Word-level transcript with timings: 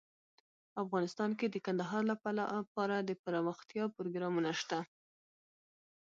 افغانستان 0.83 1.31
کې 1.39 1.47
د 1.49 1.55
کندهار 1.65 2.03
لپاره 2.11 2.95
دپرمختیا 3.09 3.83
پروګرامونه 3.95 4.51
شته. 4.59 4.79